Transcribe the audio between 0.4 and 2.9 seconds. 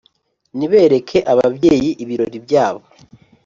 Nibereke ababyeyi ibirori byabo